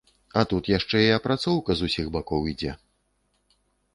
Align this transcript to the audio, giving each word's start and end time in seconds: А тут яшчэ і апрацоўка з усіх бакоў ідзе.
А 0.39 0.43
тут 0.51 0.69
яшчэ 0.77 1.01
і 1.07 1.11
апрацоўка 1.17 1.71
з 1.81 1.89
усіх 1.89 2.09
бакоў 2.15 2.49
ідзе. 2.53 2.71